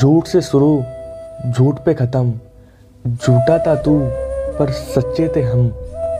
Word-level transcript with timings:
झूठ 0.00 0.26
से 0.26 0.40
शुरू, 0.40 0.84
झूठ 1.50 1.78
पे 1.78 1.94
ख़त्म। 1.94 2.30
झूठा 3.06 3.58
था 3.58 3.74
तू, 3.74 4.00
पर 4.58 4.70
सच्चे 4.70 5.32
थे 5.36 5.42
हम। 5.42 5.74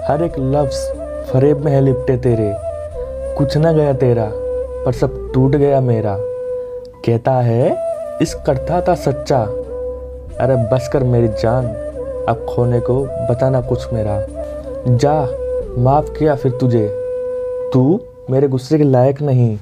हर 0.08 0.22
एक 0.22 0.33
लफ्ज़ 0.38 0.93
फरेब 1.31 1.65
में 1.65 1.72
है 1.72 1.80
लिपटे 1.80 2.17
तेरे। 2.17 2.56
कुछ 3.38 3.56
ना 3.56 3.72
गया 3.72 3.92
तेरा, 3.92 4.31
पर 4.85 4.92
सब 4.92 5.31
टूट 5.35 5.56
गया 5.56 5.81
मेरा। 5.81 6.17
कहता 7.06 7.33
है, 7.33 7.77
इस 8.22 8.35
करता 8.35 8.81
था 8.81 8.95
सच्चा। 8.95 9.42
अरे 10.40 10.56
बस 10.56 10.90
कर 10.92 11.03
मेरी 11.03 11.29
जान, 11.29 11.67
अब 12.29 12.47
खोने 12.54 12.81
को 12.81 13.04
बताना 13.04 13.60
कुछ 13.60 13.92
मेरा। 13.92 14.26
जा, 14.88 15.29
माफ़ 15.79 16.10
किया 16.19 16.34
फिर 16.34 16.52
तुझे। 16.52 16.88
तू 17.74 18.01
मेरे 18.30 18.48
गुस्से 18.48 18.79
के 18.79 18.84
लायक 18.84 19.23
नहीं। 19.23 19.59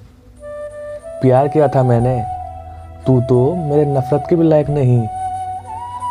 प्यार 1.22 1.48
किया 1.48 1.68
था 1.68 1.82
मैंने 1.82 2.35
तू 3.06 3.20
तो 3.20 3.54
मेरे 3.54 3.84
नफ़रत 3.86 4.24
के 4.30 4.36
भी 4.36 4.44
लायक 4.44 4.70
नहीं। 4.70 5.08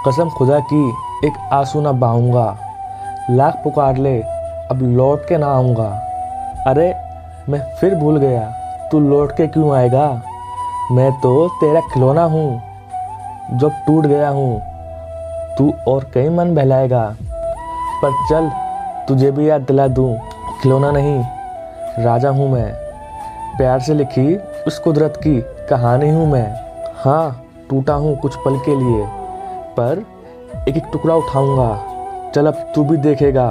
कसम 0.07 0.29
खुदा 0.29 0.59
की, 0.59 0.89
एक 1.27 1.49
आँसू 1.53 1.81
ना 1.81 1.91
बहाऊँगा। 1.91 2.57
लाख 3.29 3.61
पुकार 3.63 3.97
ले, 3.97 4.21
अब 4.71 4.79
लौट 4.81 5.27
के 5.27 5.37
ना 5.37 5.47
आऊँगा। 5.47 5.87
अरे, 6.67 6.95
मैं 7.49 7.59
फिर 7.75 7.95
भूल 7.95 8.17
गया, 8.17 8.41
तू 8.91 8.99
लौट 8.99 9.31
के 9.31 9.47
क्यों 9.47 9.75
आएगा? 9.75 10.21
मैं 10.91 11.11
तो 11.11 11.47
तेरा 11.47 11.81
खिलौना 11.81 12.23
हूँ, 12.23 12.61
जब 13.53 13.71
टूट 13.87 14.05
गया 14.05 14.29
हूँ, 14.29 14.61
तू 15.57 15.73
और 15.87 16.11
कई 16.13 16.29
मन 16.29 16.55
बहलाएगा। 16.55 17.15
पर 18.03 18.11
चल, 18.29 18.51
तुझे 19.07 19.31
भी 19.31 19.49
याद 19.49 19.61
दिला 19.61 19.87
दूँ, 19.87 20.17
खिलौना 20.61 20.91
नहीं, 20.91 21.23
राजा 21.99 22.29
हूँ 22.29 22.51
मैं। 22.51 22.73
प्यार 23.57 23.79
से 23.79 23.93
लिखी 23.93 24.35
उस 24.67 24.79
कुदरत 24.79 25.13
की 25.17 25.41
कहानी 25.69 26.09
हूँ 26.09 26.31
मैं। 26.31 26.64
हाँ 27.05 27.65
टूटा 27.69 27.93
हूँ 27.93 28.15
कुछ 28.19 28.35
पल 28.35 28.57
के 28.57 28.75
लिए, 28.75 29.05
पर 29.77 30.03
एक 30.69 30.77
एक 30.77 30.83
टुकड़ा 30.91 31.15
उठाऊँगा। 31.15 32.31
चल 32.35 32.47
अब 32.47 32.53
तू 32.75 32.83
भी 32.83 32.97
देखेगा, 32.97 33.47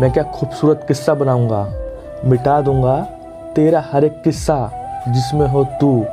मैं 0.00 0.10
क्या 0.12 0.22
खूबसूरत 0.24 0.84
किस्सा 0.88 1.14
बनाऊँगा। 1.14 1.62
मिटा 2.24 2.60
दूँगा 2.60 2.96
तेरा 3.56 3.82
हर 3.92 4.04
एक 4.04 4.20
किस्सा, 4.22 4.58
जिसमें 5.08 5.46
हो 5.48 5.64
तू। 5.80 6.04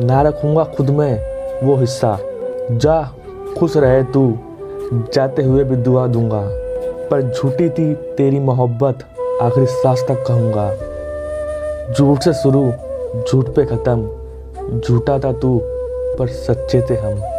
ना 0.00 0.20
रखूँगा 0.22 0.64
खुद 0.64 0.90
में 0.90 1.60
वो 1.62 1.76
हिस्सा। 1.76 2.16
जा, 2.72 3.02
खुश 3.58 3.76
रहे 3.76 4.02
तू, 4.04 4.22
जाते 5.14 5.42
हुए 5.42 5.64
भी 5.64 5.76
दुआ 5.76 6.06
दूँगा। 6.06 6.42
पर 7.10 7.22
झूठी 7.32 7.68
थी 7.68 7.94
तेरी 7.94 8.38
मोहब्बत, 8.40 9.02
आखिरी 9.42 9.66
सांस 9.66 10.04
तक 10.08 10.24
कहूँगा। 10.28 10.70
झूठ 11.94 12.20
से 12.20 12.32
शुरू, 12.32 12.64
झूठ 13.22 13.48
पे 13.48 13.64
ख़त्म, 13.64 14.80
झूठा 14.80 15.18
था 15.18 15.32
तू। 15.32 15.60
पर 16.18 16.28
सच्चे 16.28 16.82
थे 16.82 16.94
हम। 16.94 17.37